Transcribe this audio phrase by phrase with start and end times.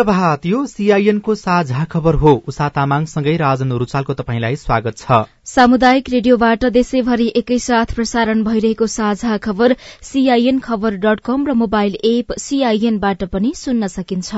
[0.00, 6.08] शुभ प्रभात यो सीआईएनको साझा खबर हो। उषा तामाङसँगै राजन रुचालको तपाईँलाई स्वागत छ। सामुदायिक
[6.08, 13.24] रेडियोबाट देशैभरि एकैसाथ प्रसारण भइरहेको साझा खबर सीआईएन खबर डट कम र मोबाइल एप सीआईएनबाट
[13.26, 14.34] पनि सुन्न सकिन्छ।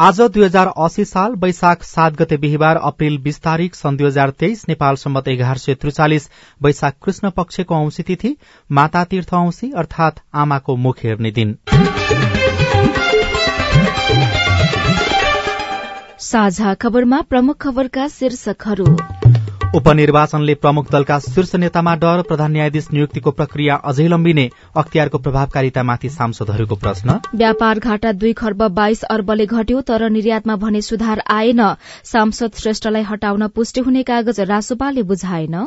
[0.00, 4.30] आज दुई हजार अस्सी साल वैशाख सात गते बिहिबार अप्रेल बीस तारीक सन् दुई हजार
[4.36, 6.28] तेइस नेपाल सम्मत एघार सय त्रिचालिस
[6.60, 8.36] वैशाख कृष्ण पक्षको औंसी तिथि
[8.70, 11.56] माता तीर्थ औंसी अर्थात आमाको मुख हेर्ने दिन।
[16.18, 18.84] साझा खबरमा प्रमुख खबरका शीर्षकहरू।
[19.74, 26.74] उपनिर्वाचनले प्रमुख दलका शीर्ष नेतामा डर प्रधान न्यायाधीश नियुक्तिको प्रक्रिया अझै लम्बिने अख्तियारको प्रभावकारितामाथि सांसदहरूको
[26.76, 31.60] प्रश्न। व्यापार घाटा दुई खर्ब बाइस अर्बले घट्यो तर निर्यातमा भने सुधार आएन।
[32.04, 35.66] सांसद श्रेष्ठलाई हटाउन पुष्टि हुने कागज रासोपाले बुझाएन।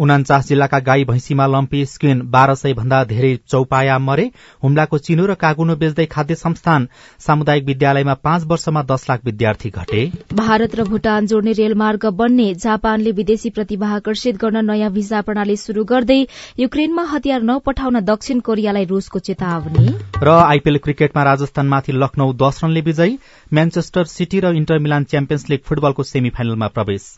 [0.00, 4.30] उनाचास जिल्लाका गाई भैंसीमा लम्पी स्किन बाह्र सय भन्दा धेरै चौपाया मरे।
[4.62, 6.88] हुम्लाको चिनो र कागुनो बेच्दै खाद्य संस्थान
[7.20, 10.02] सामुदायिक विद्यालयमा पाँच वर्षमा दश लाख विद्यार्थी घटे।
[10.34, 15.84] भारत र भूटान जोड्ने रेलमार्ग बन्ने जापानले विदेशी प्रतिभा आकर्षित गर्न नयाँ भिसा प्रणाली शुरू
[15.84, 16.20] गर्दै
[16.58, 19.86] युक्रेनमा हतियार नपठाउन दक्षिण कोरियालाई रूसको चेतावनी।
[20.22, 23.18] र आइपीएल क्रिकेटमा राजस्थानमाथि लखनऊ दश रनले विजयी
[23.52, 27.10] म्यान्चेस्टर सिटी र इन्टर मिलान च्याम्पियन्स लीग फुटबलको सेमी फाइनलमा प्रवेश।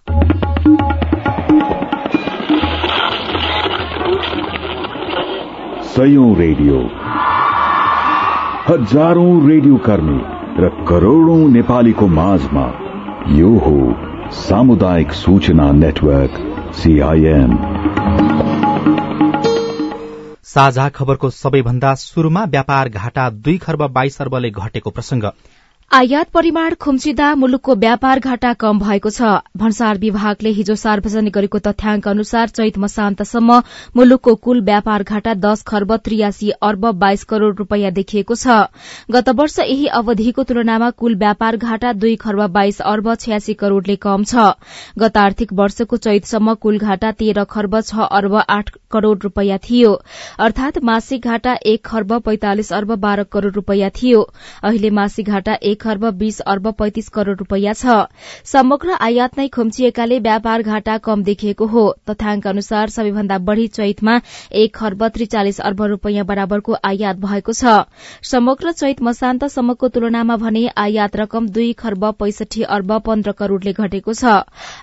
[5.96, 6.78] सयौं रेडियो।
[8.66, 10.16] हजारौं रेडियो कर्मी
[10.62, 12.64] र करोड़ौं नेपालीको माझमा
[13.30, 13.78] यो हो
[14.38, 16.36] सामुदायिक सूचना नेटवर्क
[16.74, 17.56] सीआईएन
[20.46, 25.30] साझा खबरको सबैभन्दा शुरूमा व्यापार घाटा दुई खर्ब बाइस अर्बले घटेको प्रसंग
[25.90, 32.08] आयात परिमाण खुम्चिँदा मुलुकको व्यापार घाटा कम भएको छ। भन्सार विभागले हिजो सार्वजनिक गरेको तथ्याङ्क
[32.08, 33.58] अनुसार चैत मसान्तसम्म
[33.96, 38.56] मुलुकको कुल व्यापार घाटा दश खर्ब त्रियासी अर्ब बाइस करोड़ रूपियाँ देखिएको छ।
[39.10, 44.24] गत वर्ष यही अवधिको तुलनामा कुल व्यापार घाटा दुई खर्ब बाइस अर्ब छयासी करोड़ले कम
[44.24, 44.50] छ।
[44.98, 49.94] गत आर्थिक वर्षको चैतसम्म कुल घाटा तेह्र खर्ब छ अर्ब आठ करोड़ रूपियाँ थियो।
[50.40, 54.22] अर्थात मासिक घाटा एक खर्ब पैंतालिस अर्ब बाह्र करोड़ रूपियाँ थियो।
[54.64, 57.96] अहिले मासिक घाटा एक खर्ब बीस अर्ब पैंतिस करोड़ रूपियाँ छ।
[58.46, 64.20] समग्र आयात नै खुम्चिएकाले व्यापार घाटा कम देखिएको हो। तथ्याङ्क अनुसार सबैभन्दा बढ़ी चैतमा
[64.54, 67.76] एक खर्ब त्रिचालिस अर्ब रूपियाँ बराबरको आयात भएको छ।
[68.24, 74.24] समग्र चैत मसान्तसम्मको तुलनामा भने आयात रकम दुई खर्ब पैंसठी अर्ब पन्ध्र करोड़ले घटेको छ।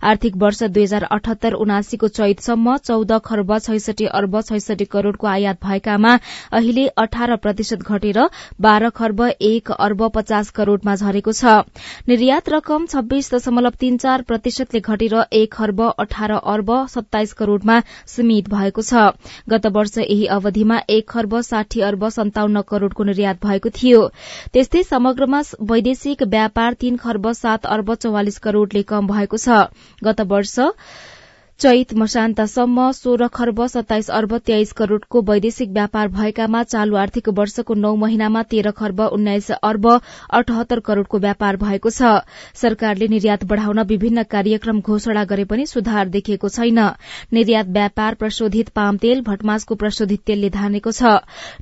[0.04, 6.14] आर्थिक वर्ष दुई हजार अठहत्तर उनासीको चैतसम्म चौध खर्ब छैसठी अर्ब छैसठी करोड़को आयात भएकामा
[6.54, 8.20] अहिले अठार प्रतिशत घटेर
[8.62, 10.50] बाह्र खर्ब एक अर्ब पचास
[10.84, 11.64] करोड़मा झरेको छ।
[12.08, 18.50] निर्यात रकम छब्बीस दशमलव तीन चार प्रतिशतले घटेर एक खर्ब अठार अर्ब सत्ताइस करोड़मा सीमित
[18.50, 19.16] भएको छ।
[19.50, 24.02] गत वर्ष यही अवधिमा एक खर्ब साठी अर्ब सन्ताउन्न करोड़को निर्यात भएको थियो।
[24.54, 29.72] त्यस्तै समग्रमा वैदेशिक व्यापार तीन खर्ब सात अर्ब चौवालिस करोड़ले कम भएको छ।
[30.04, 30.60] गत वर्ष
[31.60, 37.94] चैत मशान्तसम्म सोह्र खर्ब सत्ताइस अर्ब तेइस करोड़को वैदेशिक व्यापार भएकामा चालू आर्थिक वर्षको नौ
[37.96, 42.10] महिनामा तेह्र खर्ब उन्नाइस अर्ब अठहत्तर करोड़को व्यापार भएको छ।
[42.56, 46.80] सरकारले निर्यात बढ़ाउन विभिन्न कार्यक्रम घोषणा गरे पनि सुधार देखिएको छैन।
[47.34, 51.14] निर्यात व्यापार प्रशोधित पाम तेल भटमासको प्रशोधित तेलले धानेको छ।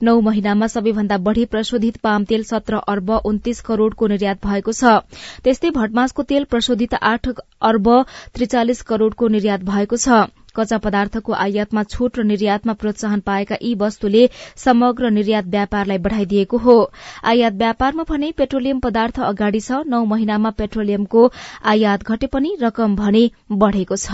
[0.01, 4.97] नौ महिनामा सबैभन्दा बढ़ी प्रशोधित पाम तेल सत्र अर्ब उन्तिस करोड़को निर्यात भएको छ।
[5.43, 7.31] त्यस्तै भटमासको तेल प्रशोधित आठ
[7.61, 7.93] अर्ब
[8.33, 14.27] त्रिचालिस करोड़को निर्यात भएको छ। कच्चा पदार्थको आयातमा छूट र निर्यातमा प्रोत्साहन पाएका यी वस्तुले
[14.63, 16.91] समग्र निर्यात व्यापारलाई बढ़ाइदिएको हो।
[17.23, 21.31] आयात व्यापारमा भने पेट्रोलियम पदार्थ अगाडि छ। नौ महिनामा पेट्रोलियमको
[21.65, 23.29] आयात घटे पनि रकम भने
[23.63, 24.11] बढ़ेको छ।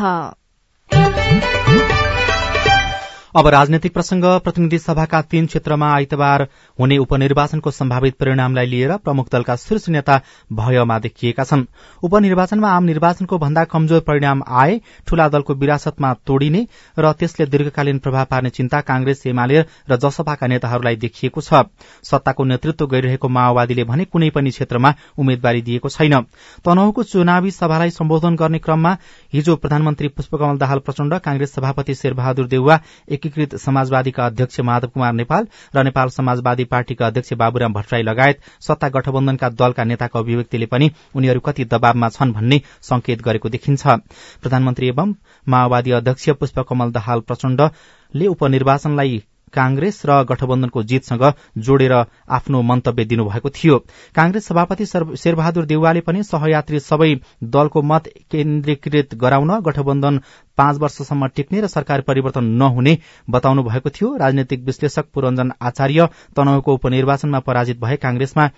[3.38, 6.42] अब राजनैतिक प्रसंग प्रतिनिधि सभाका तीन क्षेत्रमा आइतबार
[6.80, 10.16] हुने उपनिर्वाचनको सम्भावित परिणामलाई लिएर प्रमुख दलका शीर्ष नेता
[10.52, 11.66] भयमा देखिएका छन्।
[12.04, 16.66] उपनिर्वाचनमा आम निर्वाचनको भन्दा कमजोर परिणाम आए ठूला दलको विरासतमा तोडिने
[16.98, 21.62] र त्यसले दीर्घकालीन प्रभाव पार्ने चिन्ता कांग्रेस एमाले र जसपाका नेताहरूलाई देखिएको छ।
[22.04, 26.22] सत्ताको नेतृत्व गरिरहेको माओवादीले भने कुनै पनि क्षेत्रमा उम्मेद्वारी दिएको छैन।
[26.66, 28.98] तनहुको चुनावी सभालाई सम्बोधन गर्ने क्रममा
[29.34, 32.80] हिजो प्रधानमन्त्री पुष्पकमल दाहाल प्रचण्ड कांग्रेस सभापति शेरबहादुर देउवा
[33.28, 38.90] एकीकृत समाजवादीका अध्यक्ष माधव कुमार नेपाल र नेपाल समाजवादी पार्टीका अध्यक्ष बाबुराम भट्टराई लगायत सत्ता
[38.90, 43.88] गठबन्धनका दलका नेताको अभिव्यक्तिले पनि उनीहरू कति दबावमा छन् भन्ने संकेत गरेको देखिन्छ।
[44.42, 45.14] प्रधानमन्त्री एवं
[45.48, 49.22] माओवादी अध्यक्ष पुष्पकमल दाहाल प्रचण्डले उपनिर्वाचनलाई
[49.54, 51.24] कांग्रेस र गठबन्धनको जीतसँग
[51.58, 51.94] जोडेर
[52.30, 53.78] आफ्नो मन्तव्य दिनुभएको थियो।
[54.16, 57.14] कांग्रेस सभापति शेरबहादुर देउवाले पनि सहयात्री सबै
[57.46, 60.20] दलको मत केन्द्रीकृत गराउन गठबन्धन
[60.58, 62.98] पाँच वर्षसम्म टिक्ने र सरकार परिवर्तन नहुने
[63.30, 68.50] बताउनु भएको थियो। राजनैतिक विश्लेषक पुरञ्जन आचार्य तनहुको उपनिर्वाचनमा पराजित भए कांग्रेसमा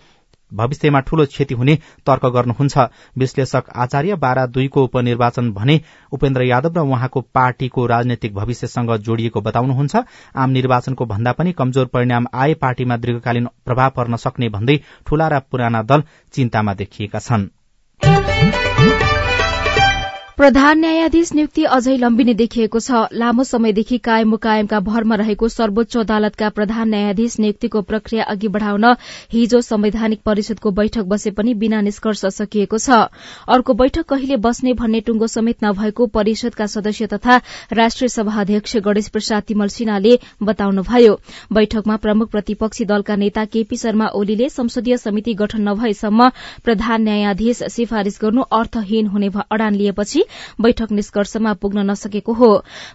[0.52, 1.76] भविष्यमा ठूलो क्षति हुने
[2.06, 2.78] तर्क गर्नुहुन्छ।
[3.18, 5.80] विश्लेषक आचार्य बाह्र दुईको उपनिर्वाचन भने
[6.12, 9.96] उपेन्द्र यादव र उहाँको पार्टीको राजनैतिक भविष्यसँग जोडिएको बताउनुहुन्छ।
[10.36, 15.40] आम निर्वाचनको भन्दा पनि कमजोर परिणाम आए पार्टीमा दीर्घकालीन प्रभाव पर्न सक्ने भन्दै ठूला र
[15.52, 16.04] पुराना दल
[16.34, 17.48] चिन्तामा देखिएका छन्।
[20.40, 26.50] प्रधान न्यायाधीश नियुक्ति अझै लम्बिने देखिएको छ। लामो समयदेखि कायम मुकायमका भरमा रहेको सर्वोच्च अदालतका
[26.50, 28.86] प्रधान न्यायाधीश नियुक्तिको प्रक्रिया अघि बढ़ाउन
[29.34, 33.00] हिजो संवैधानिक परिषदको बैठक बसे पनि बिना निष्कर्ष सकिएको छ।
[33.50, 37.36] अर्को बैठक कहिले बस्ने भन्ने टुंगो समेत नभएको परिषदका सदस्य तथा
[37.74, 41.20] राष्ट्रिय सभा अध्यक्ष गणेश प्रसाद तिमल सिन्हाले बताउनुभयो।
[41.52, 46.32] बैठकमा प्रमुख प्रतिपक्षी दलका नेता केपी शर्मा ओलीले संसदीय समिति गठन नभएसम्म
[46.64, 50.28] प्रधान न्यायाधीश सिफारिश गर्नु अर्थहीन हुने अडान लिएपछि
[50.62, 52.52] बैठक निष्कर्षमा पुग्न नसकेको हो।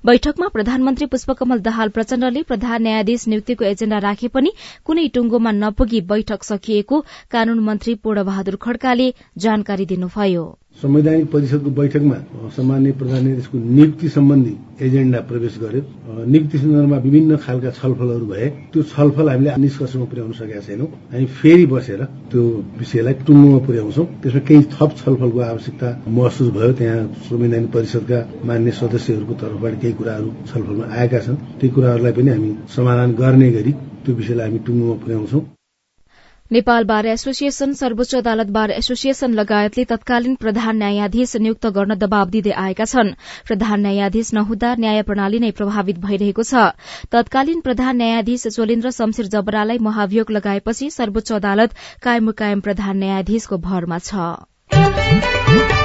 [0.06, 4.52] बैठकमा प्रधानमन्त्री पुष्पकमल दाहाल प्रचण्डले प्रधान न्यायाधीश नियुक्तिको एजेण्डा राखे पनि
[4.84, 10.44] कुनै टुंगोमा नपुगी बैठक सकिएको कानून मन्त्री पूर्णबहादुर खड्काले जानकारी दिनुभयो।
[10.82, 12.16] संवैधानिक परिषदको बैठकमा
[12.56, 14.54] सामान्य प्रधान न्यायाधीशको नियुक्ति सम्बन्धी
[14.86, 15.82] एजेण्डा प्रवेश गर्यो।
[16.26, 21.66] नियुक्ति सन्दर्भमा विभिन्न खालका छलफलहरू भए। त्यो छलफल हामीले निष्कर्षमा पुर्याउन सकेका छैनौँ। हामी फेरि
[21.72, 22.00] बसेर
[22.30, 22.42] त्यो
[22.78, 27.00] विषयलाई टुङ्गोमा पुर्याउँछौँ। त्यसमा केही थप छलफलको आवश्यकता महसुस भयो। त्यहाँ
[27.30, 33.10] संवैधानिक परिषदका मान्य सदस्यहरूको तर्फबाट केही कुराहरू छलफलमा आएका छन्। ती कुराहरूलाई पनि हामी समाधान
[33.22, 33.72] गर्ने गरी
[34.04, 35.42] त्यो विषयलाई हामी टुङ्गोमा पुर्याउँछौं।
[36.54, 42.52] नेपाल बार एसोसिएशन सर्वोच्च अदालत बार एसोसिएशन लगायतले तत्कालीन प्रधान न्यायाधीश नियुक्त गर्न दबाव दिँदै
[42.64, 43.10] आएका छन्।
[43.48, 46.62] प्रधान न्यायाधीश नहुँदा न्याय प्रणाली नै प्रभावित भइरहेको छ।
[47.10, 53.98] तत्कालीन प्रधान न्यायाधीश चोलेन्द्र शमशेर जबरालाई महाभियोग लगाएपछि सर्वोच्च अदालत कायम कायम प्रधान न्यायाधीशको भरमा
[53.98, 55.83] छ।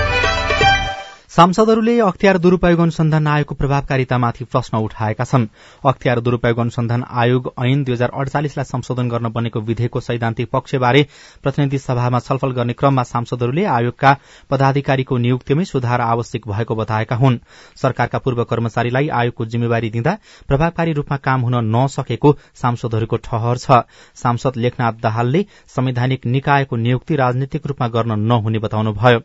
[1.32, 5.46] सांसदहरूले अख्तियार दुरूपयोग अनुसन्धान आयोगको प्रभावकारितामाथि प्रश्न उठाएका छन्।
[5.86, 11.06] अख्तियार दुरूपयोग अनुसन्धान आयोग ऐन दुई हजार अडचालिसलाई संशोधन गर्न बनेको विधेयकको सैद्धान्तिक पक्षबारे
[11.44, 14.16] प्रतिनिधि सभामा छलफल गर्ने क्रममा सांसदहरूले आयोगका
[14.50, 17.38] पदाधिकारीको नियुक्तिमै सुधार आवश्यक भएको बताएका हुन्।
[17.78, 20.18] सरकारका पूर्व कर्मचारीलाई आयोगको जिम्मेवारी दिँदा
[20.50, 23.86] प्रभावकारी रूपमा काम हुन नसकेको सांसदहरूको ठहर छ।
[24.18, 29.20] सांसद लेखनाथ दाहालले संवैधानिक निकायको नियुक्ति राजनीतिक रूपमा गर्न नहुने बताउनुभयो।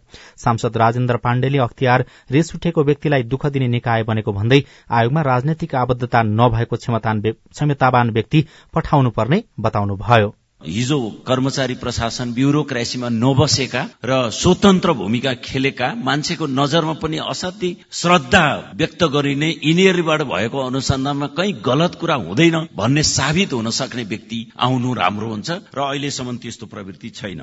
[0.45, 5.75] सांसद राजेन्द्र पाण्डेले अख्तियार अनुसार रिस उठेको व्यक्तिलाई दुःख दिने निकाय बनेको भन्दै आयोगमा राजनैतिक
[5.75, 8.45] आबद्धता नभएको क्षमतावान व्यक्ति
[8.75, 10.35] पठाउनु पर्ने बताउनुभयो।
[10.67, 19.05] हिजो कर्मचारी प्रशासन ब्युरोक्रेसीमा नबसेका र स्वतन्त्र भूमिका खेलेका मान्छेको नजरमा पनि असाध्यै श्रद्धा व्यक्त
[19.05, 25.29] गरिने यिनीहरूबाट भएको अनुसन्धानमा कहीँ गलत कुरा हुँदैन भन्ने साबित हुन सक्ने व्यक्ति आउनु राम्रो
[25.29, 27.43] हुन्छ र अहिलेसम्म त्यस्तो प्रवृत्ति छैन।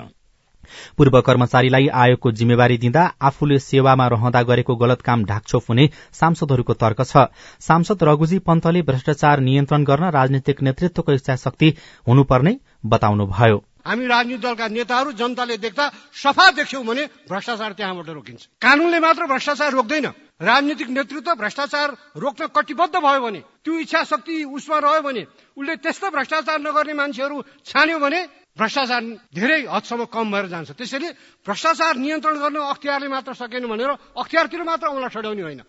[0.97, 7.01] पूर्व कर्मचारीलाई आयोगको जिम्मेवारी दिँदा आफूले सेवामा रहँदा गरेको गलत काम ढाकछोप हुने सांसदहरूको तर्क
[7.03, 7.25] छ।
[7.59, 11.73] सांसद रघुजी पन्तले भ्रष्टाचार नियन्त्रण गर्न राजनीतिक नेतृत्वको इच्छा शक्ति
[12.07, 18.99] हुनुपर्ने बताउनुभयो। हामी राजनीतिक दलका नेताहरू जनताले देख्दा सफा देख्यौं भने भ्रष्टाचार त्यहाँबाट रोकिन्छ। कानूनले
[18.99, 20.05] मात्र भ्रष्टाचार रोक्दैन।
[20.41, 25.25] राजनीतिक नेतृत्व भ्रष्टाचार रोक्न कटिबद्ध भयो भने त्यो इच्छा शक्ति उसमा रह्यो भने
[25.57, 28.21] उसले त्यस्तो भ्रष्टाचार नगर्ने मान्छेहरू छान्यो भने
[28.57, 31.09] भ्रष्टाचार धेरै हदसम्म कम भएर जान्छ। त्यसैले
[31.45, 35.61] भ्रष्टाचार नियन्त्रण गर्न अख्तियारले मात्र सकेन भनेर अख्तियारतिर मात्र औँला ठड्याउने होइन।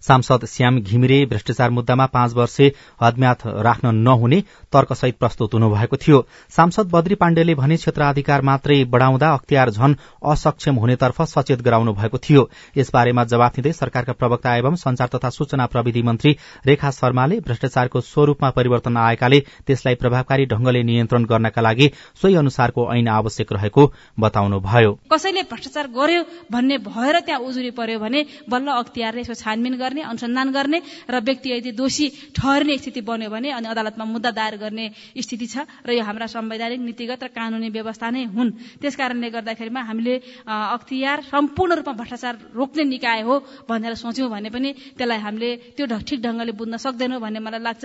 [0.00, 2.72] सांसद श्याम घिमिरे भ्रष्टाचार मुद्दामा पाँच वर्षे
[3.02, 4.40] हदम्याथ राख्न नहुने
[4.72, 6.20] तर्कसहित प्रस्तुत हुनुभएको थियो।
[6.50, 9.94] सांसद बद्री पाण्डेले भने क्षेत्राधिकार मात्रै बढ़ाउँदा अख्तियार झन
[10.24, 15.66] असक्षम हुनेतर्फ सचेत गराउनु भएको थियो। यसबारेमा जवाफ दिँदै सरकारका प्रवक्ता एवं संचार तथा सूचना
[15.66, 21.90] प्रविधि मन्त्री रेखा शर्माले भ्रष्टाचारको स्वरूपमा परिवर्तन आएकाले त्यसलाई प्रभावकारी ढंगले नियन्त्रण गर्नका लागि
[22.22, 23.86] सोही अनुसारको ऐन आवश्यक रहेको
[24.20, 26.22] बताउनुभयो। कसैले भ्रष्टाचार गर्यो
[26.52, 29.24] भन्ने भएर त्यहाँ उजुरी पर्यो भने बल्ल अख्तियारले
[29.58, 30.78] छानबिन गर्ने अनुसन्धान गर्ने
[31.10, 34.86] र व्यक्ति यदि दोषी ठहर्ने स्थिति बन्यो भने अनि अदालतमा मुद्दा दायर गर्ने
[35.18, 39.82] स्थिति छ र यो हाम्रा संवैधानिक नीतिगत र कानूनी व्यवस्था नै हुन्। त्यस कारणले गर्दाखेरिमा
[39.82, 40.14] हामीले
[40.46, 43.34] अख्तियार सम्पूर्ण रूपमा भ्रष्टाचार रोक्ने निकाय हो
[43.68, 47.84] भनेर सोच्यौँ भने पनि त्यसलाई हामीले त्यो ठिक ढंगले बुझ्न सक्दैनौँ भन्ने मलाई लाग्छ।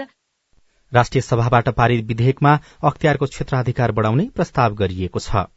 [0.91, 2.53] राष्ट्रिय सभाबाट पारित विधेयकमा
[2.83, 5.49] अख्तियारको क्षेत्राधिकार बढ़ाउने प्रस्ताव गरिएको छ।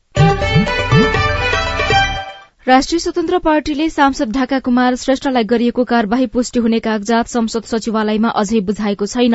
[2.66, 8.60] राष्ट्रिय स्वतन्त्र पार्टीले सांसद ढाका कुमार श्रेष्ठलाई गरिएको कार्यवाही पुष्टि हुने कागजात संसद सचिवालयमा अझै
[8.66, 9.34] बुझाएको छैन।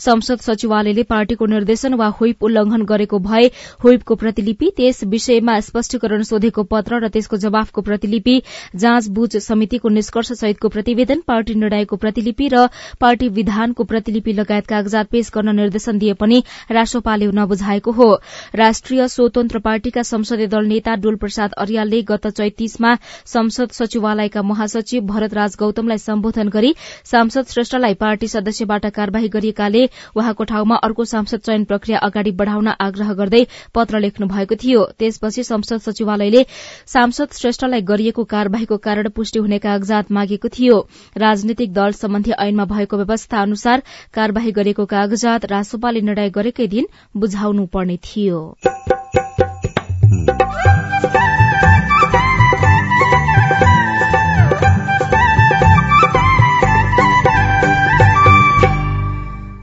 [0.00, 3.50] संसद सचिवालयले पार्टीको निर्देशन वा हुइप उल्लंघन गरेको भए
[3.84, 8.38] हुइपको प्रतिलिपि त्यस विषयमा स्पष्टीकरण सोधेको पत्र र त्यसको जवाफको प्रतिलिपि
[8.76, 12.64] जाँच बुझ समितिको निष्कर्ष सहितको प्रतिवेदन पार्टी निर्णयको प्रतिलिपि र
[13.00, 18.10] पार्टी विधानको प्रतिलिपि लगायत कागजात पेश गर्न निर्देशन दिए पनि राष्ट्रपाले नबुझाएको हो।
[18.56, 22.94] राष्ट्रिय स्वतन्त्र पार्टीका संसदीय दल नेता डोल प्रसाद अर्यालले गत चैतिस बीचमा
[23.26, 26.72] संसद सचिवालयका महासचिव भरतराज गौतमलाई सम्बोधन गरी
[27.04, 29.84] सांसद श्रेष्ठलाई पार्टी सदस्यबाट कार्यवाही गरिएकाले
[30.16, 35.42] उहाँको ठाउँमा अर्को सांसद चयन प्रक्रिया अगाडि बढ़ाउन आग्रह गर्दै पत्र लेख्नु भएको थियो। त्यसपछि
[35.42, 36.44] संसद सचिवालयले
[36.86, 40.78] सांसद श्रेष्ठलाई गरिएको कार्यवाहीको कारण पुष्टि हुने कागजात मागेको थियो।
[41.16, 43.82] राजनीतिक दल सम्बन्धी ऐनमा भएको व्यवस्था अनुसार
[44.14, 46.86] कार्यवाही गरेको कागजात रासोपाले निर्णय गरेकै दिन
[47.16, 48.40] बुझाउनु पर्ने थियो।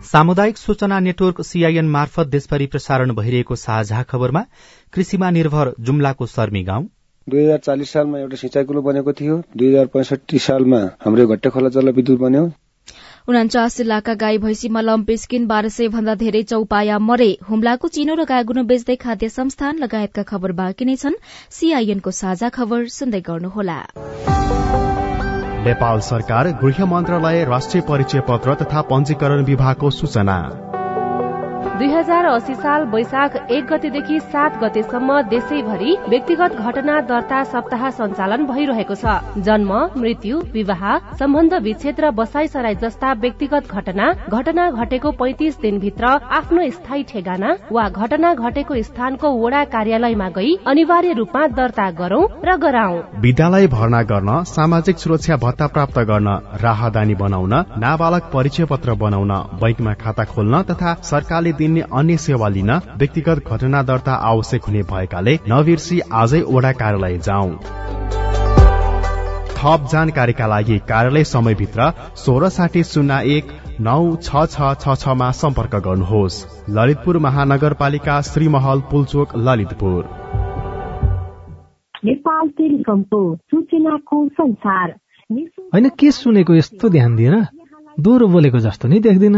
[0.07, 4.43] सामुदायिक सूचना नेटवर्क सीआईएन मार्फत देशभरि प्रसारण भइरहेको साझा खबरमा
[4.93, 6.85] कृषिमा निर्भर जुम्लाको सर्मी गाउँ।
[7.27, 11.49] दुई हजार चालिस सालमा एउटा सिँचाइ कुलो बनेको थियो। दुई हजार पैँसठी सालमा हाम्रो घट्टे
[11.49, 12.43] खोला जलविद्युत बन्यो।
[13.27, 18.63] उनाचास जिल्लाका गाई भैँसीमा लम्पेस्किन बाह्र सय भन्दा धेरै चौपाया मरे। हुम्लाको चिनो र गागुनो
[18.63, 21.19] बेच्दै खाद्य संस्थान लगायतका खबर बाँकी नै छन्।
[21.51, 23.79] सीआईएनको साझा खबर सुन्दै गर्नुहोला।
[25.57, 30.37] नेपाल सरकार गृह मन्त्रालय राष्ट्रिय परिचय पत्र तथा पञ्जीकरण विभागको सूचना।
[31.77, 38.45] दुई हजार अस्सी साल वैशाख एक गतेदेखि सात गतेसम्म देशैभरि व्यक्तिगत घटना दर्ता सप्ताह सञ्चालन
[38.47, 40.81] भइरहेको छ। जन्म मृत्यु विवाह
[41.19, 47.53] सम्बन्ध विच्छेद र बसाई सराई जस्ता व्यक्तिगत घटना घटना घटेको पैतिस दिनभित्र आफ्नो स्थायी ठेगाना
[47.71, 54.01] वा घटना घटेको स्थानको वडा कार्यालयमा गई अनिवार्य रूपमा दर्ता गरौं र गराउ विद्यालय भर्ना
[54.13, 56.33] गर्न सामाजिक सुरक्षा भत्ता प्राप्त गर्न
[56.65, 57.55] राहदानी बनाउन
[57.85, 63.83] नाबालक परिचय पत्र बनाउन बैंकमा खाता खोल्न तथा सरकारले दिने अन्य सेवा लिन व्यक्तिगत घटना
[63.85, 67.55] दर्ता आवश्यक हुने भएकाले नबिर्सी आजै ओडा कार्यालय जाउँ।
[69.57, 73.45] थप जानकारीका लागि कार्यालय समयभित्र सोह्र साठी शून्य एक
[73.81, 76.37] नौ छ छ छ छमा सम्पर्क गर्नुहोस्।
[76.69, 80.01] ललितपुर महानगरपालिका श्रीमहल पुलचोक ललितपुर।
[82.05, 84.95] नेपाल टेलिकमको सूचनाको संसार।
[85.73, 87.35] होइन के सुनेको यस्तो ध्यान दिएर
[87.97, 89.37] दोहोरो बोलेको जस्तो नि देख्दिन।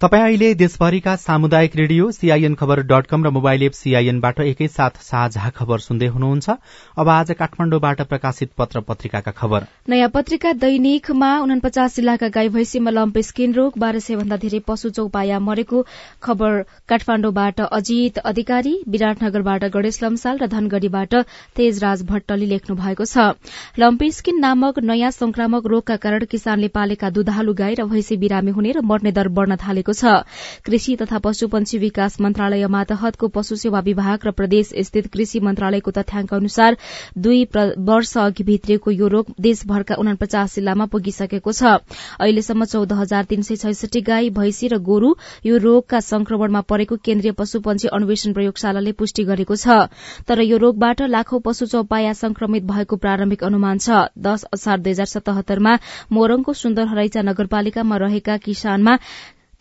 [0.00, 5.48] तपाईँ अहिले देशभरिका सामुदायिक radio CIN Khabar dot com र मोबाइल एप सीआईएनबाट एकैसाथ साझा
[5.50, 6.50] खबर सुन्दै हुनुहुन्छ।
[7.00, 13.18] अब आज काठमाडौँबाट प्रकाशित पत्र पत्रिकाका खबर। नयाँ पत्रिका दैनिकमा उनपचास जिल्लाका गाई भैँसीमा लम्प
[13.24, 15.84] स्किन रोग बाह्र सय भन्दा धेरै पशु चौपाया मरेको
[16.22, 21.14] खबर काठमाडौँबाट अजित अधिकारी विराटनगरबाट गणेश लम्साल र धनगढ़ीबाट
[21.56, 23.32] तेजराज भट्टले लेख्नु भएको छ।
[23.80, 28.76] लम्पी स्किन नामक नयाँ संक्रामक रोगका कारण किसानले पालेका दुधालु गाई र भैँसी बिरामी हुने
[28.76, 30.26] र मर्ने दर बढ़न थालेको गरेको छ।
[30.64, 36.34] कृषि तथा पशुपन्छी विकास मन्त्रालय मातहतको पशु सेवा विभाग र प्रदेश स्थित कृषि मन्त्रालयको तथ्याङ्क
[36.34, 36.76] अनुसार
[37.16, 41.78] दुई वर्ष अघि भित्रिएको यो रोग देशभरका उनापचास जिल्लामा पुगिसकेको छ।
[42.20, 45.14] अहिलेसम्म चौध हजार तीन सय छैसठी गाई भैंसी र गोरू
[45.46, 49.88] यो रोगका संक्रमणमा परेको केन्द्रीय पशुपन्छी अन्वेषण प्रयोगशालाले पुष्टि गरेको छ।
[50.26, 55.06] तर यो रोगबाट लाखौं पशु चौपाया संक्रमित भएको प्रारम्भिक अनुमान छ। दश असार दुई हजार
[55.06, 55.76] सतहत्तरमा
[56.12, 58.96] मोरङको सुन्दर हरैचा नगरपालिकामा रहेका किसानमा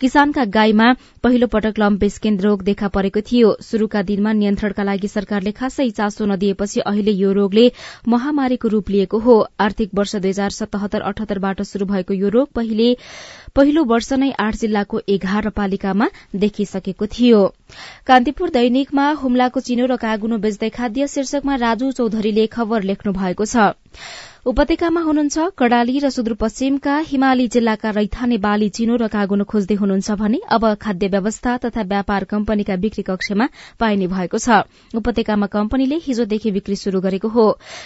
[0.01, 0.85] किसानका गाईमा
[1.23, 6.79] पहिलो पटक लम्पेस्किन रोग देखा परेको थियो। शुरूका दिनमा नियन्त्रणका लागि सरकारले खासै चासो नदिएपछि
[6.81, 7.71] अहिले यो रोगले
[8.07, 12.89] महामारीको रूप लिएको हो। आर्थिक वर्ष दुई हजार सतहत्तर अठहत्तरबाट शुरू भएको यो रोग पहिले
[13.55, 17.41] पहिलो वर्ष नै आठ जिल्लाको एघार पालिकामा देखिसकेको थियो।
[18.07, 23.71] कान्तिपुर दैनिकमा हुम्लाको चिनो र कागुनो बेच्दै खाद्य शीर्षकमा राजु चौधरीले खबर लेख्नु भएको छ।
[24.45, 30.39] उपत्यकामा हुनुहुन्छ कडाली र सुदूरपश्चिमका हिमाली जिल्लाका रैथाने बाली चिनो र कागुनो खोज्दै हुनुहुन्छ भने
[30.47, 33.47] अब खाद्य व्यवस्था तथा व्यापार कम्पनीका बिक्री कक्षमा
[33.79, 34.61] पाइने भएको छ।
[34.93, 37.45] उपत्यकामा कम्पनीले हिजोदेखि बिक्री शुरू गरेको हो।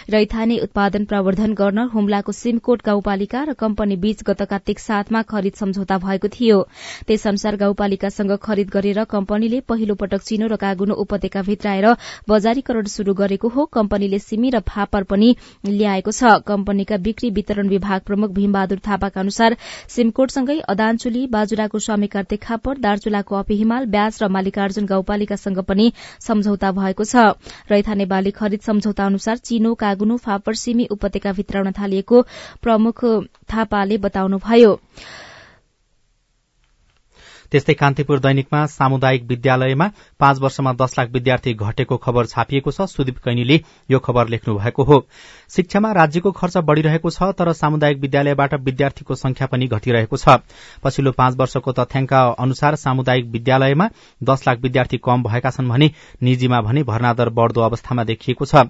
[0.09, 5.97] रैथाने उत्पादन प्रवर्धन गर्न हुम्लाको सिमकोट गाउँपालिका र कम्पनी बीच गत कार्तिक सातमा खरिद सम्झौता
[6.03, 6.59] भएको थियो।
[7.07, 11.87] त्यसअनुसार गाउँपालिकासँग खरिद गरेर कम्पनीले पहिलो पटक चिनो र कागुनो उपत्यका भित्राएर
[12.27, 18.01] बजारीकरण शुरू गरेको हो। कम्पनीले सिमी र फापर पनि ल्याएको छ। कम्पनीका बिक्री वितरण विभाग
[18.01, 19.57] प्रमुख भीमबहादुर थापाका अनुसार
[19.89, 25.91] सिमकोटसँगै अदानचुली बाजुराको स्वामी कार्तिक खापर दार्चुलाको अपी हिमाल ब्याज र मालिकार्जुन गाउँपालिकासँग पनि
[26.21, 27.29] सम्झौता भएको छ।
[27.71, 32.21] रैथाने बाली खरिद सम्झौता अनुसार चिनो कागुनो फापर सिमी उपत्यका भित्राउन थालिएको
[32.61, 33.05] प्रमुख
[33.49, 34.71] थापाले बताउनुभयो।
[37.51, 39.87] त्यस्तै कान्तिपुर दैनिकमा सामुदायिक विद्यालयमा
[40.19, 44.83] पाँच वर्षमा दश लाख विद्यार्थी घटेको खबर छापिएको छ। सुदीप कैनीले यो खबर लेख्नु भएको
[44.83, 44.97] हो।
[45.49, 50.37] शिक्षामा राज्यको खर्च बढ़िरहेको छ तर सामुदायिक विद्यालयबाट विद्यार्थीको संख्या पनि घटिरहेको छ।
[50.83, 53.89] पछिल्लो पाँच वर्षको तथ्याङ्क अनुसार सामुदायिक विद्यालयमा
[54.23, 55.91] दश लाख विद्यार्थी कम भएका छन् भने
[56.23, 58.69] निजीमा भने भर्नादर बढ़दो अवस्थामा देखिएको छ।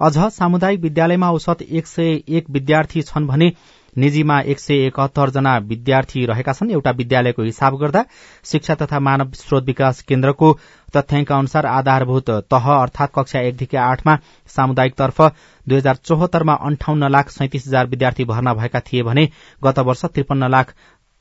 [0.00, 3.52] अझ सामुदायिक विद्यालयमा औसत एक सय एक विद्यार्थी छन् भने
[3.98, 8.04] निजीमा एक सय एकहत्तर जना विद्यार्थी रहेका छन्। एउटा विद्यालयको हिसाब गर्दा
[8.44, 10.52] शिक्षा तथा मानव स्रोत विकास केन्द्रको
[10.96, 14.18] तथ्याङ्क अनुसार आधारभूत तह अर्थात कक्षा एकदेखि आठमा
[14.50, 15.20] सामुदायिक तर्फ
[15.66, 19.28] दुई हजार चौहत्तरमा अन्ठाउन्न लाख सैतिस हजार विद्यार्थी भर्ना भएका थिए भने
[19.64, 20.74] गत वर्ष त्रिपन्न लाख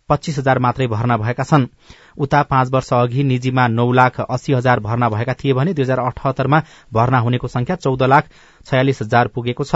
[0.09, 1.67] पच्चीस हजार मात्रै भर्ना भएका छन्।
[2.19, 5.99] उता पाँच वर्ष अघि निजीमा नौ लाख अस्सी हजार भर्ना भएका थिए भने दुई हजार
[6.01, 6.61] अठहत्तरमा
[6.93, 8.29] भर्ना हुनेको संख्या चौध लाख
[8.65, 9.75] छयालिस हजार पुगेको छ।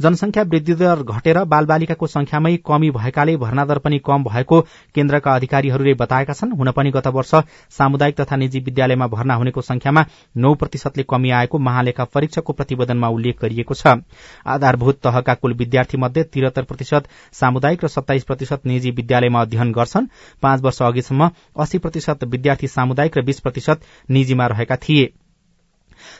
[0.00, 4.60] जनसंख्या वृद्धि दर घटेर बालबालिकाको संख्यामै कमी भएकाले भर्ना दर पनि कम भएको
[4.94, 7.34] केन्द्रका अधिकारीहरूले बताएका छन्। हुन पनि गत वर्ष
[7.70, 10.04] सामुदायिक तथा निजी विद्यालयमा भर्ना हुनेको संख्यामा
[10.36, 13.98] नौ प्रतिशतले कमी आएको महालेखा परीक्षकको प्रतिवेदनमा उल्लेख गरिएको छ।
[14.46, 20.06] आधारभूत तहका कुल विद्यार्थी मध्ये तिहत्तर प्रतिशत सामुदायिक र सत्ताइस प्रतिशत निजी विद्यालयमा अध्ययन गर्छन्।
[20.42, 25.12] पाँच वर्ष अघिसम्म अस्सी प्रतिशत विद्यार्थी सामुदायिक र बीस प्रतिशत निजीमा रहेका थिए।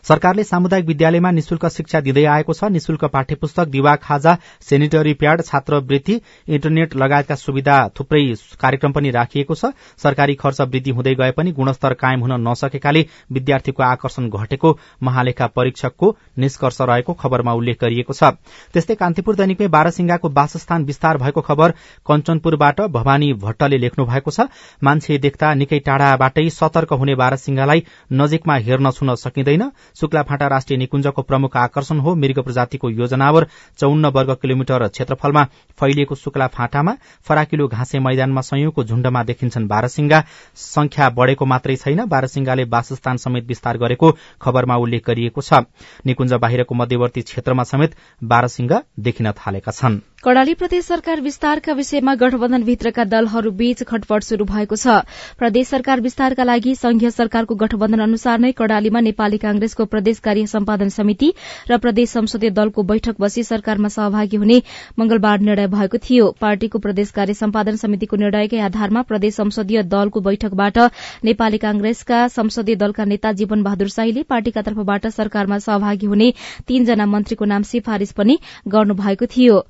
[0.04, 5.42] सरकारले सामुदायिक विद्यालयमा निशुल्क शिक्षा दिँदै आएको छ। निशुल्क पाठ्य पुस्तक दिवा खाजा सेनिटरी प्याड
[5.42, 8.22] छात्रवृत्ति इन्टरनेट लगायतका सुविधा थुप्रै
[8.60, 13.82] कार्यक्रम पनि राखिएको छ। सरकारी खर्च वृद्धि हुँदै गए पनि गुणस्तर कायम हुन नसकेकाले विद्यार्थीको
[13.82, 18.34] आकर्षण घटेको महालेखा परीक्षकको निष्कर्ष रहेको खबरमा उल्लेख गरिएको छ।
[18.74, 21.74] त्यस्तै कान्तिपुर दैनिकमै बारसिंगाको वासस्थान विस्तार भएको खबर
[22.06, 24.48] कञ्चनपुरबाट भवानी भट्टले लेख्नु भएको छ।
[24.82, 29.62] मान्छे देख्दा निकै टाढाबाटै सतर्क हुने बारसिंगालाई नजिकमा हेर्न छुन सकिँदैन।
[30.00, 33.46] शुक्लाफाँटा राष्ट्रिय निकुञ्जको प्रमुख आकर्षण हो। मृग प्रजातिको यो जनावर
[33.78, 35.44] चौन्न वर्ग किलोमिटर क्षेत्रफलमा
[35.78, 40.22] फैलिएको शुक्ला फाँटामा फराकिलो घाँसे मैदानमा संयौंको झुण्डमा देखिन्छन् बारसिंगा
[40.56, 45.64] संख्या बढ़ेको मात्रै छैन। बारसिंगाले वासस्थान समेत विस्तार गरेको खबरमा उल्लेख गरिएको छ।
[46.06, 53.04] निकुञ्ज बाहिरको मध्यवर्ती क्षेत्रमा समेत बारसिंगा देखिन थालेका छन्। कड़ाली प्रदेश सरकार विस्तारका विषयमा गठबन्धनभित्रका
[53.04, 54.96] दलहरूबीच खटपट शुरू भएको छ।
[55.38, 60.88] प्रदेश सरकार विस्तारका लागि संघीय सरकारको गठबन्धन अनुसार नै कड़ालीमा नेपाली कांग्रेसको प्रदेश कार्य सम्पादन
[60.88, 61.32] समिति
[61.70, 64.60] र प्रदेश संसदीय दलको बैठक बसी सरकारमा सहभागी हुने
[64.98, 70.78] मंगलबार निर्णय भएको थियो। पार्टीको प्रदेश कार्य सम्पादन समितिको निर्णयकै आधारमा प्रदेश संसदीय दलको बैठकबाट
[71.24, 76.30] नेपाली कांग्रेसका संसदीय दलका नेता जीवन बहादुर शाहीले पार्टीका तर्फबाट सरकारमा सहभागी हुने
[76.68, 79.64] तीनजना मन्त्रीको नाम सिफारिश पनि गर्नुभएको थियो।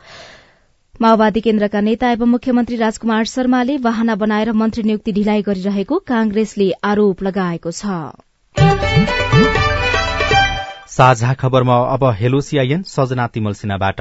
[1.01, 7.23] माओवादी केन्द्रका नेता एवं मुख्यमन्त्री राजकुमार शर्माले वाहना बनाएर मन्त्री नियुक्ति ढिलाइ गरिरहेको कांग्रेसले आरोप
[7.23, 7.87] लगाएको छ।
[10.91, 14.01] साझा खबरमा अब हेलोसियायन सजना तिमल सिन्हाबाट।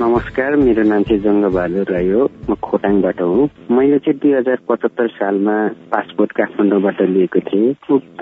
[0.00, 5.08] नमस्कार मेरो नाम चाहिँ जङ्गबहादुर राई हो। म खोटाङबाट हो। मैले चाहिँ दुई हजार पचहत्तर
[5.08, 5.56] सालमा
[5.92, 8.20] पासपोर्ट काठमाडौँबाट लिएको थिएँ। उक्त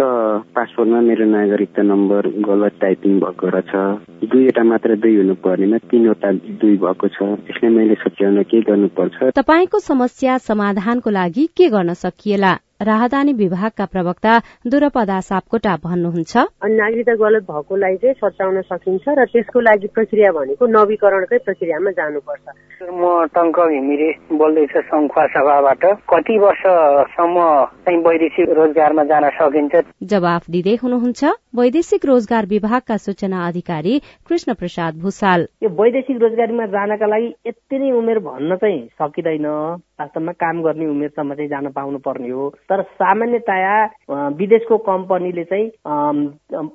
[0.56, 3.72] पासपोर्टमा मेरो नागरिकता नम्बर गलत टाइपिङ भएको रहेछ
[4.30, 9.30] दुईवटा मात्र दुई हुनु पर्नेमा तीनवटा दुई भएको छ। यसले मैले सच्याउन के गर्नुपर्छ?
[9.38, 12.52] तपाईँको समस्या समाधानको लागि के गर्न सकिएला?
[12.80, 14.32] राहदानी विभागका प्रवक्ता
[14.66, 21.38] दुरपदा सापकोटा भन्नुहुन्छ। नागरिकता गलत भएकोलाई चाहिँ सच्याउन सकिन्छ र त्यसको लागि प्रक्रिया भनेको नवीकरणकै
[21.44, 22.44] प्रक्रियामा जानुपर्छ।
[22.80, 27.36] म टङ्क घिमिरे बोल्दैछु सङ्खुवा सभाबाट। कति वर्षसम्म
[27.84, 29.74] चाहिँ वैदेशिक रोजगारमा जान सकिन्छ?
[30.00, 31.22] जवाफ दिँदै हुनुहुन्छ
[31.60, 33.94] वैदेशिक रोजगार विभागका सूचना अधिकारी
[34.28, 39.46] कृष्ण प्रसाद भूषाल। यो वैदेशिक रोजगारीमा जानका लागि यति नै उमेर भन्न चाहिँ सकिँदैन।
[40.00, 43.74] वास्तवमा काम गर्ने उमेरसम्म चाहिँ जान पाउनु पर्ने हो। तर सामान्यतया
[44.38, 45.66] विदेशको कम्पनीले चाहिँ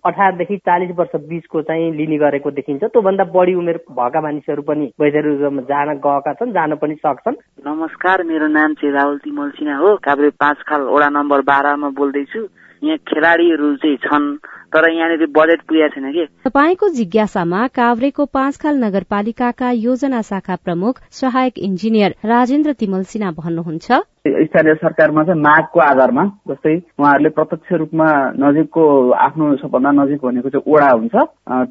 [0.05, 5.63] अठारदेखि चालिस वर्ष बिचको चाहिँ लिने गरेको देखिन्छ। त्योभन्दा बढी उमेर भएका मानिसहरू पनि वैदेशिक
[5.71, 7.35] जान गएका छन् जान पनि सक्छन्।
[7.67, 12.41] नमस्कार मेरो नाम चाहिँ राहुल तिमल सिन्हा हो। काभ्रे पाँच खाल वडा नम्बर बाह्रमा बोल्दैछु।
[12.83, 14.27] यहाँ खेलाडीहरू चाहिँ छन्
[14.73, 16.25] तर यहाँनिर बजेट पुगेको छैन कि?
[16.43, 24.73] तपाईँको जिज्ञासामा काभ्रेको पाँचखाल नगरपालिकाका योजना शाखा प्रमुख सहायक इन्जिनियर राजेन्द्र तिमल सिन्हा भन्नुहुन्छ। स्थानीय
[24.75, 28.07] सरकारमा चाहिँ मागको आधारमा जस्तै उहाँहरूले प्रत्यक्ष रूपमा
[28.41, 28.83] नजिकको
[29.25, 31.15] आफ्नो सबभन्दा नजिक भनेको चाहिँ ओडा हुन्छ।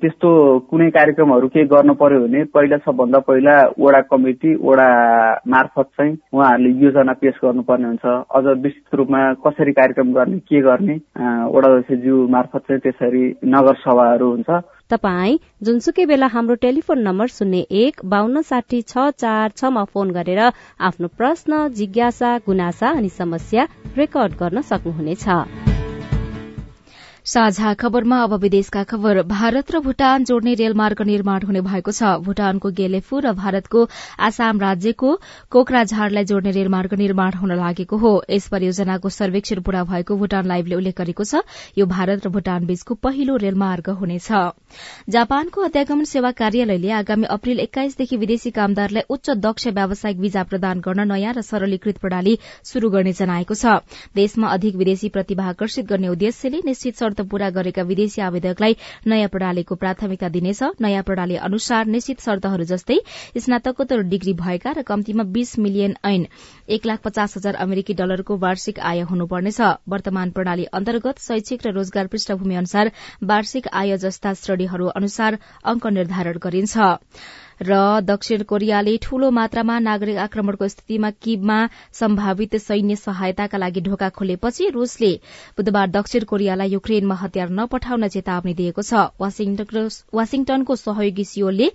[0.01, 0.29] त्यस्तो
[0.71, 4.89] कुनै कार्यक्रमहरू केही गर्नु पर्यो भने पहिला सबभन्दा पहिला ओडा कमिटी ओडा
[5.55, 10.97] मार्फत चाहिँ उहाँहरूले योजना पेश गर्नुपर्ने हुन्छ। अझ विस्तृत रूपमा कसरी कार्यक्रम गर्ने के गर्ने
[11.51, 14.51] ओडा अध्यक्षज्यू मार्फत चाहिँ त्यसरी नगर सभाहरू हुन्छ।
[14.91, 20.41] तपाई जुनसुकै बेला हाम्रो टेलिफोन नम्बर शून्य एक बान्न साठी छ चार छमा फोन गरेर
[20.89, 25.74] आफ्नो प्रश्न जिज्ञासा गुनासा अनि समस्या रेकर्ड गर्न सक्नुहुनेछ।
[27.25, 32.71] साझा खबरमा अब विदेशका खबर। भारत र भूटान जोड्ने रेलमार्ग निर्माण हुने भएको छ। भूटानको
[32.71, 33.85] गेलेफु र भारतको
[34.21, 35.13] आसाम राज्यको
[35.49, 40.97] कोकराझारलाई जोड्ने रेलमार्ग निर्माण हुन लागेको हो। यस परियोजनाको सर्वेक्षण पूरा भएको भूटान लाइभले उल्लेख
[40.99, 41.41] गरेको छ।
[41.79, 44.29] यो भारत र भूटान बीचको पहिलो रेलमार्ग हुनेछ।
[45.09, 51.09] जापानको अध्यागमन सेवा कार्यालयले आगामी अप्रेल एक्काइसदेखि विदेशी कामदारलाई उच्च दक्ष व्यावसायिक वीजा प्रदान गर्न
[51.09, 53.81] नयाँ र सरलीकृत प्रणाली शुरू गर्ने जनाएको छ।
[54.13, 58.75] देशमा अधिक विदेशी प्रतिभा आकर्षित गर्ने उद्देश्यले निश्चित शर्त पूरा गरेका विदेशी आवेदकलाई
[59.07, 62.99] नयाँ प्रणालीको प्राथमिकता दिनेछ। नयाँ प्रणाली अनुसार निश्चित शर्तहरू जस्तै
[63.39, 66.27] स्नातकोत्तर डिग्री भएका र कम्तीमा बीस मिलियन ऐन
[66.69, 72.07] एक लाख पचास हजार अमेरिकी डलरको वार्षिक आय हुनुपर्नेछ। वर्तमान प्रणाली अन्तर्गत शैक्षिक र रोजगार
[72.11, 72.91] पृष्ठभूमि अनुसार
[73.23, 76.75] वार्षिक आय जस्ता श्रेणीहरू अनुसार अंक निर्धारण गरिन्छ।
[77.63, 81.59] र दक्षिण कोरियाले ठूलो मात्रामा नागरिक आक्रमणको स्थितिमा किबमा
[81.93, 85.13] सम्भावित सैन्य सहायताका लागि ढोका खोलेपछि रूसले
[85.57, 88.93] बुधबार दक्षिण कोरियालाई युक्रेनमा हतियार नपठाउन चेतावनी दिएको छ।
[90.15, 91.71] वाशिङटनको सहयोगी सियोलले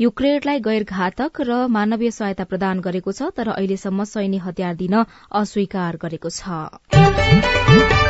[0.00, 5.96] युक्रेनलाई गैर घातक र मानवीय सहायता प्रदान गरेको छ तर अहिलेसम्म सैन्य हतियार दिन अस्वीकार
[6.02, 8.07] गरेको छ।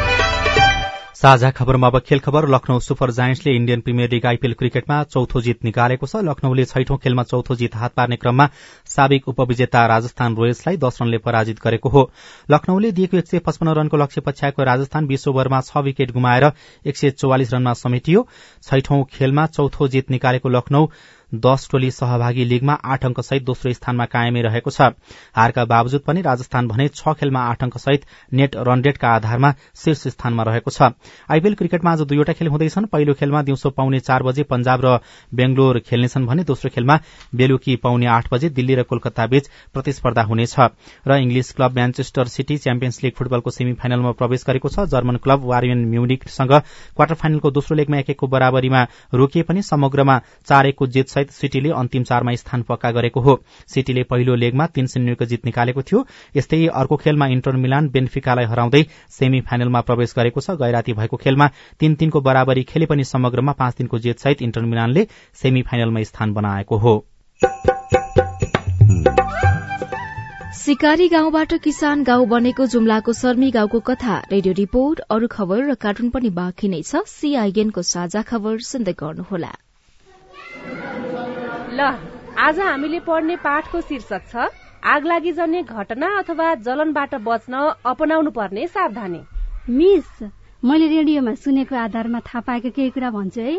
[1.18, 5.64] साझा खबरमा अब खेल खबर लखनऊ सुपर जायन्ट्सले इण्डियन प्रिमियर लीग आइपीएल क्रिकेटमा चौथो जित
[5.64, 8.48] निकालेको छ। लखनऊले छैठौं खेलमा चौथो जित हात पार्ने क्रममा
[8.86, 12.10] साबिक उपविजेता राजस्थान रोयल्सलाई दश रनले पराजित गरेको हो।
[12.50, 16.50] लखनऊले दिएको एक सय पचपन्न रनको लक्ष्य पछ्याएको राजस्थान बीस ओभरमा छ विकेट गुमाएर
[16.86, 18.26] एक सय चौवालिस रनमा समेटियो।
[18.62, 20.86] छैठौं खेलमा चौथो जित निकालेको लखनऊ
[21.34, 24.96] दश टोली सहभागी लीगमा आठ अङ्कसहित दोस्रो स्थानमा कायमै रहेको छ।
[25.36, 30.42] हारका बावजुद पनि राजस्थान भने छ खेलमा आठ अङ्कसहित नेट रन रेटका आधारमा शीर्ष स्थानमा
[30.42, 30.96] रहेको छ।
[31.28, 35.78] आइपीएल क्रिकेटमा आज दुईवटा खेल हुँदैछन्। पहिलो खेलमा दिउँसो पाउने चार बजे पंजाब र बेंगलोर
[35.84, 36.96] खेल्नेछन् भने दोस्रो खेलमा
[37.34, 40.56] बेलुकी पाउने आठ बजे दिल्ली र कोलकाता बीच प्रतिस्पर्धा हुनेछ।
[41.04, 45.44] र English club Manchester City Champions League फुटबलको सेमी फाइनलमा प्रवेश गरेको छ। जर्मन क्लब
[45.44, 46.52] वारियन म्युनिकसँग
[46.96, 51.70] क्वार्टर फाइनलको दोस्रो लेगमा एक एकको बराबरीमा रोकिए पनि समग्रमा चार एकको जित सहित सिटीले
[51.74, 53.34] अन्तिम चारमा स्थान पक्का गरेको हो।
[53.68, 58.82] सिटीले पहिलो लेगमा तीन शून्यको जित निकालेको थियो। यस्तै अर्को खेलमा इन्टर मिलान बेन्फिकालाई हराउँदै
[59.10, 61.50] सेमी फाइनलमा प्रवेश गरेको छ। गैराती भएको खेलमा
[61.80, 66.32] तीन तीनको बराबरी खेले पनि समग्रमा पाँच दिनको जित सहित इन्टर मिलानले सेमी फाइनलमा स्थान
[66.32, 66.94] बनाएको हो।
[70.58, 76.10] सिकारी गाउँबाट किसान गाउँ बनेको जुम्लाको सर्मी गाउँको कथा रेडियो रिपोर्ट अरू खबर र कार्टुन
[76.10, 79.52] पनि बाँकी नै छ। सीआईएनको साझा खबर सुन्दै गर्नुहोला।
[81.78, 81.86] ल
[82.44, 84.44] आज हामीले पढ्ने पाठको शीर्षक छ
[84.92, 87.60] आग लागि जन्ने घटना अथवा जलनबाट बच्न
[87.90, 89.20] अपनाउनु पर्ने सावधानी।
[89.78, 90.08] मिस
[90.62, 93.54] मैले रेडियोमा सुनेको आधारमा थाहा पाएको केही कुरा भन्छु है।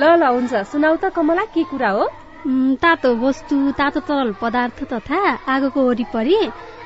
[0.00, 2.04] ल ल हुन्छ सुनाउ त कमला के कुरा हो?
[2.84, 5.22] तातो वस्तु तातो तरल पदार्थ तथा
[5.54, 6.38] आगोको वरिपरि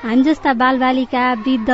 [0.05, 1.71] हामी जस्ता बालबालिका वृद्ध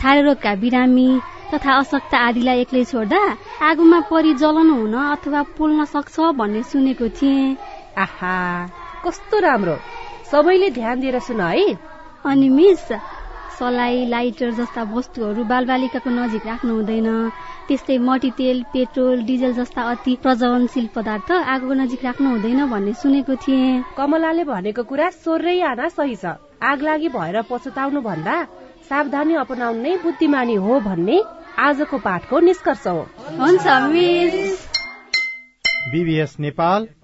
[0.00, 1.08] छारे रोगका बिरामी
[1.54, 3.22] तथा अशक्त आदिलाई एक्लै छोड्दा
[3.70, 7.56] आगोमा परि जलन हुन अथवा पोल्न सक्छ भन्ने सुनेको थिएँ।
[7.98, 8.36] आहा
[9.04, 9.76] कस्तो राम्रो।
[10.30, 11.74] सबैले ध्यान दिएर सुन है।
[12.26, 12.88] अनि मिस
[13.58, 17.08] सलाई लाइटर जस्ता वस्तुहरू बालबालिकाको नजिक राख्नु हुँदैन।
[17.68, 23.34] त्यस्तै मटी तेल पेट्रोल डिजल जस्ता अति प्रज्वलनशील पदार्थ आगोको नजिक राख्नु हुँदैन भन्ने सुनेको
[23.36, 28.36] थिएँ। कमलाले भनेको कुरा सोर्रै आना सही छ। आग लागि भएर पछुताउनु भन्दा
[28.88, 31.18] सावधानी अपनाउनु नै बुद्धिमानी हो भन्ने
[31.58, 33.00] आजको पाठको निष्कर्ष हो।
[33.42, 34.66] हुन्छ मिस।
[35.90, 36.88] बीबीएस नेपाल।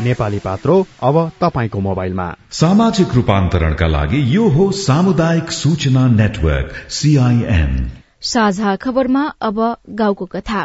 [0.00, 7.90] नेपाली पात्रो अब तपाईँको मोबाइलमा। सामाजिक रूपान्तरणका लागि यो हो सामुदायिक सूचना नेटवर्क सीआईएन
[8.22, 9.58] साझा खबरमा अब
[9.90, 10.60] गाउँको कथा।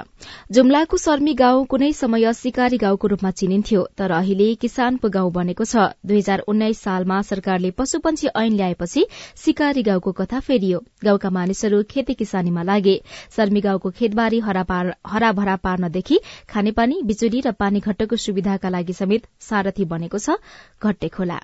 [0.51, 5.75] जुम्लाको सर्मी गाउँ कुनै समय सिकारी गाउँको रूपमा चिनिन्थ्यो तर अहिले किसानको गाउँ बनेको छ।
[6.01, 9.05] दुई हजार उन्नाइस सालमा सरकारले पशुपन्छी ऐन ल्याएपछि
[9.37, 12.95] सिकारी गाउँको कथा फेरियो। गाउँका मानिसहरू खेती किसानीमा लागे।
[13.29, 20.17] सर्मी गाउँको खेतबारी हराभरा पार्नदेखि खानेपानी बिजुली र पानी घट्टको सुविधाका लागि समेत सारथी बनेको
[20.19, 20.39] छ
[20.81, 21.39] घट्टे खोला।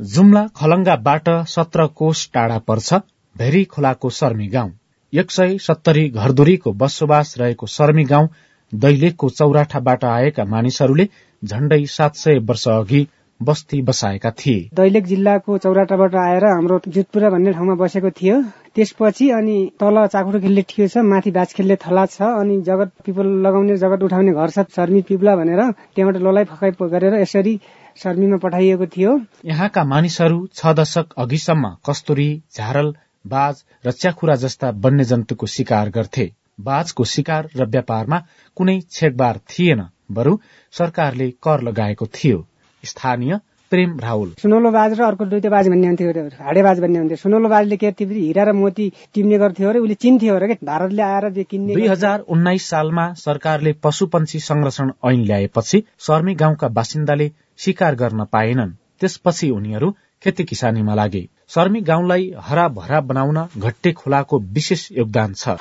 [0.00, 3.02] जुम्ला खलंगाबाट सत्र कोष टाढा पर्छ
[3.36, 4.70] भेरी खोलाको सर्मी गाउँ।
[5.12, 8.28] एक सय सत्तरी घरधुरीको बसोबास रहेको सर्मी गाउँ
[8.72, 11.08] दैलेखको चौराठाबाट आएका मानिसहरूले
[11.42, 13.06] झण्डै सात सय वर्ष अघि
[13.40, 18.40] बस्ती बसाएका थिए। दैलेख जिल्लाको चौराटाबाट आएर हाम्रो जुतपुरा भन्ने ठाउँमा बसेको थियो।
[18.74, 23.26] त्यसपछि अनि तल चाकुरो खेल्ने ठियो छ माथि बाज खेल्ने थला छ अनि जगत पिपल
[23.44, 27.58] लगाउने जगत उठाउने घर छ शर्मी पिपला भनेर त्यहाँबाट लोलाइ फकाइ गरेर यसरी
[28.02, 32.92] शर्मीमा पठाइएको थियो। यहाँका मानिसहरू छ दशक अघिसम्म कस्तुरी झारल
[33.24, 36.30] बाज र च्याखुरा जस्ता वन्यजन्तुको शिकार गर्थे।
[36.60, 38.18] बाजको शिकार र व्यापारमा
[38.56, 40.38] कुनै छेडबार थिएन बरु
[40.74, 42.44] सरकारले कर लगाएको थियो।
[42.84, 43.38] स्थानीय
[43.72, 47.48] प्रेम राहुल। सुनौलो बाज र अर्को दुइटै बाज भन्ने हुन्थ्यो हाडे बाज भन्ने हुन्थ्यो। सुनौलो
[47.48, 51.86] बाजले के हिरा र मोती टिप्ने गर्थ्यो अरे उसले चिन्थ्यो अरे भारतले आएर किन्ने दुई
[51.88, 59.50] हजार उन्नाइस सालमा सरकारले पशुपन्छी संरक्षण ऐन ल्याएपछि सर्मी गाउँका बासिन्दाले शिकार गर्न पाएनन्। त्यसपछि
[59.50, 59.88] उनीहरू
[60.24, 61.22] खेती किसानीमा लागे
[61.54, 65.56] सर्मी गाउँलाई हराभरा बनाउन घट्टे खोलाको विशेष योगदान छ।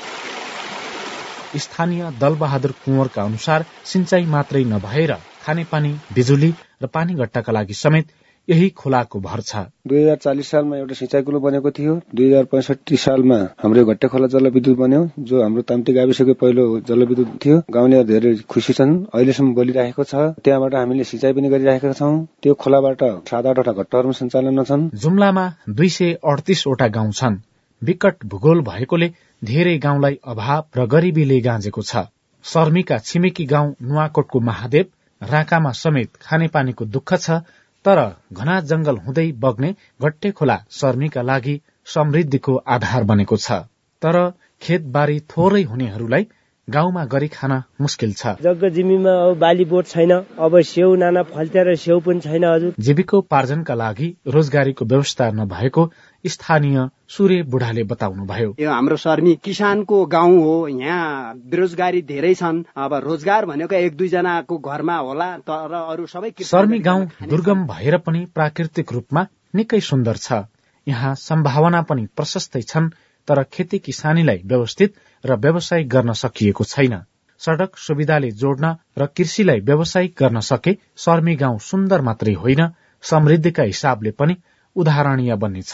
[1.54, 6.52] स्थानीय दलबहादुर कुँवरका अनुसार सिंचाई मात्रै नभएर खानेपानी बिजुली
[6.84, 8.08] र पानी गट्टाका लागि समेत
[8.48, 9.56] यही खोलाको भर छ।
[9.88, 14.08] दुई हजार चालिस सालमा एउटा सिँचाइ कुलो बनेको थियो। दुई हजार पैँसठी सालमा हाम्रो घट्टे
[14.08, 19.54] खोला जलविद्युत बन्यो जो हाम्रो ताम्ती गाविसको पहिलो जलविद्युत थियो। गाउँलेहरू धेरै खुसी छन्। अहिलेसम्म
[19.54, 24.90] बोलिरहेको छ त्यहाँबाट हामीले सिँचाइ पनि गरिरहेका छौँ। त्यो खोलाबाट सात आठवटा घट्टाहरू सञ्चालन छन्।
[24.96, 27.38] जुम्लामा दुई सय अडतिसवटा गाउँ छन्।
[27.82, 29.08] विकट भूगोल भएकोले
[29.42, 32.10] धेरै गाउँलाई अभाव र गरिबीले गाँजेको छ।
[32.46, 34.86] सर्मीका छिमेकी गाउँ नुवाकोटको महादेव
[35.22, 37.42] राकामा समेत खानेपानीको दुःख छ।
[37.86, 38.00] तर
[38.34, 41.56] घना जंगल हुँदै बग्ने घट्टे खोला सर्मीका लागि
[41.88, 43.64] समृद्धिको आधार बनेको छ।
[44.02, 44.18] तर
[44.62, 46.28] खेतबारी थोरै हुनेहरूलाई
[46.68, 51.64] गाउँमा गरी खान मुस्किल छ। जग्गा जिमीमा अब बाली बोट छैन अब सेउ नाना फल्ट्या
[51.64, 55.84] र सेउ पनि छैन हजुर। जीविकोपार्जनका लागि रोजगारीको व्यवस्था नभएको
[56.26, 62.64] स्थानीय सूर्य बुढाले बताउनु भयो। यो हाम्रो सर्मी किसानको गाउँ हो यहाँ बेरोजगारी धेरै छन्।
[62.78, 68.26] अब रोजगार भनेको एक दुईजनाको घरमा होला तर अरू सबै सर्मी गाउँ दुर्गम भएर पनि
[68.36, 70.44] प्राकृतिक रूपमा निकै सुन्दर छ।
[70.88, 72.90] यहाँ सम्भावना पनि प्रशस्तै छन्
[73.28, 76.96] तर खेती किसानीलाई व्यवस्थित र व्यावसायिक गर्न सकिएको छैन।
[77.42, 82.68] सड़क सुविधाले जोड्न र कृषिलाई व्यावसायिक गर्न सके सर्मी गाउँ सुन्दर मात्रै होइन
[83.04, 84.36] समृद्धिका हिसाबले पनि
[84.76, 85.74] उदाहरणीय बन्नेछ।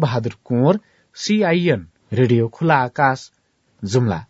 [0.00, 0.78] बहादुर कुँवर
[1.16, 3.30] सीआईएन रेडियो खुला आकाश
[3.82, 4.24] जुम्ला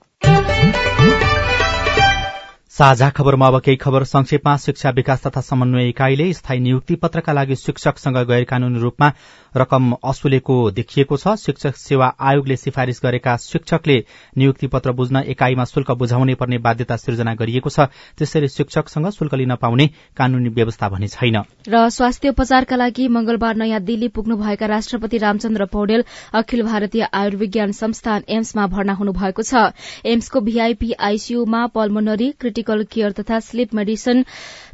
[2.81, 7.57] साझा खबरमा अब केही खबर संक्षेपमा। शिक्षा विकास तथा समन्वय इकाइले स्थायी नियुक्ति पत्रका लागि
[7.57, 9.09] शिक्षकसँग गैर कानूनी रूपमा
[9.55, 13.97] रकम असुलेको देखिएको छ। शिक्षक सेवा आयोगले सिफारिश गरेका शिक्षकले
[14.37, 19.55] नियुक्ति पत्र बुझ्न एकाइमा शुल्क बुझाउनै पर्ने बाध्यता सिर्जना गरिएको छ। त्यसरी शिक्षकसँग शुल्क लिन
[19.61, 21.37] पाउने कानूनी व्यवस्था भने छैन।
[21.69, 28.25] र स्वास्थ्य उपचारका लागि मंगलबार नयाँ दिल्ली पुग्नुभएका राष्ट्रपति रामचन्द्र पौडेल अखिल भारतीय आयुर्विज्ञान संस्थान
[28.31, 29.69] एम्समा भर्ना हुनुभएको छ।
[30.07, 34.25] एम्सको भीआईपी आईसीयूमा पल्मोनरी क्रिटिकल केयर तथा स्लीप मेडिसिन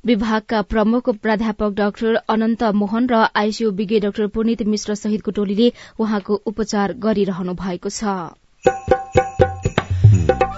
[0.07, 6.43] विभागका प्रमुख प्राध्यापक डाक्टर अनन्त मोहन र आईसीयू विज्ञ डाक्टर पुनित मिश्र सहितको टोलीले उहाँको
[6.47, 9.26] उपचार गरिरहनु भएको छ।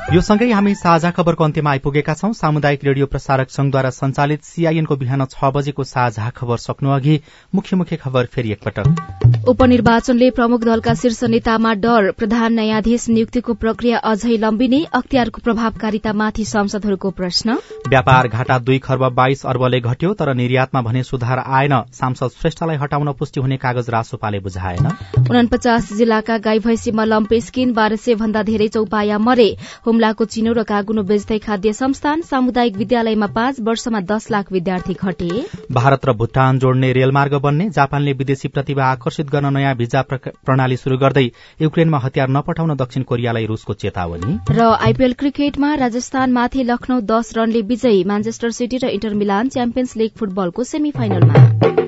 [0.08, 5.24] यो सँगै हामी साझा खबरको अन्त्यमा आइपुगेका छौं। सामुदायिक रेडियो प्रसारक संघद्वारा संचालित सीआईएनको बिहान
[5.26, 7.16] छ बजेको साझा खबर सक्नु अघि
[7.54, 13.98] मुख्य मुख्य खबर फेरि एकपटक। उपनिर्वाचनले प्रमुख दलका शीर्ष नेतामा डर। प्रधान न्यायाधीश नियुक्तिको प्रक्रिया
[14.10, 20.82] अझै लम्बिने अख्तियारको प्रभावकारितामाथि सांसदहरूको प्रश्न। व्यापार घाटा दुई खर्ब बाइस अर्बले घट्यो तर निर्यातमा
[20.88, 24.90] भने सुधार आएन। सांसद श्रेष्ठलाई हटाउन पुष्टि हुने कागज रासोपाले बुझाएन।
[25.28, 29.48] उनपचास जिल्लाका गाई भैँसीमा लम्पे स्किन बाह्र सय भन्दा धेरै चौपाया मरे?
[29.98, 35.30] हुम्लाको चिनो र कागुनो बेच्दै खाद्य संस्थान सामुदायिक विद्यालयमा पाँच वर्षमा दस लाख विद्यार्थी घटे।
[35.74, 40.98] भारत र भूटान जोड्ने रेलमार्ग बन्ने जापानले विदेशी प्रतिभा आकर्षित गर्न नयाँ भिजा प्रणाली शुरू
[40.98, 41.26] गर्दै
[41.60, 48.04] युक्रेनमा हतियार नपठाउन दक्षिण कोरियालाई रूसको चेतावनी। र आईपीएल क्रिकेटमा राजस्थानमाथि लखनऊ दस रनले विजयी
[48.06, 51.87] म्यान्चेस्टर सिटी र इन्टर मिलान च्याम्पियन्स लीग फुटबलको सेमी फाइनलमा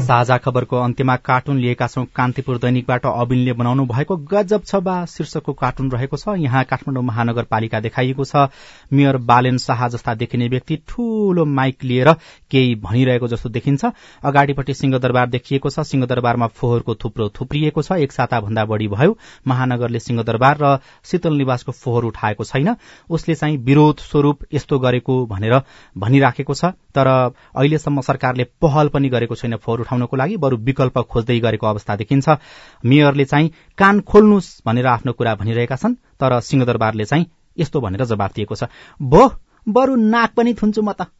[0.00, 5.52] साझा खबरको अन्त्यमा कार्टुन लिएका छौं कान्तिपुर दैनिकबाट अबिनले बनाउनु भएको गजब छ बा शीर्षकको
[5.52, 8.48] कार्टुन रहेको छ। यहाँ काठमाडौँ महानगरपालिका देखाइएको छ।
[8.92, 12.12] मेयर बालेन शाह जस्ता देखिने व्यक्ति ठूलो माइक लिएर
[12.50, 13.84] केही भनिरहेको जस्तो देखिन्छ।
[14.24, 19.98] अगाडिपट्टि सिंहदरबार देखिएको छ। सिंहदरबारमा फोहोरको थुप्रो थुप्रिएको छ। एक साता भन्दा बढ़ी भयो। महानगरले
[20.00, 22.76] सिंहदरबार र शीतल निवासको फोहोर उठाएको छैन।
[23.10, 25.60] उसले चाहिँ विरोध स्वरूप यस्तो गरेको भनेर
[25.98, 31.38] भनिराखेको छ। तर अहिलेसम्म सरकारले पहल पनि गरेको छैन फोहोर उठाउनको लागि बरू विकल्प खोज्दै
[31.40, 32.28] गरेको अवस्था देखिन्छ।
[32.84, 37.26] मेयरले चाहिँ कान खोल्नुहोस् भनेर आफ्नो कुरा भनिरहेका छन् तर सिंहदरबारले चाहिँ
[37.58, 38.70] यस्तो भनेर जवाब दिएको छ।
[39.02, 39.22] भो
[39.66, 41.10] बरू नाक पनि थुन्छु म त।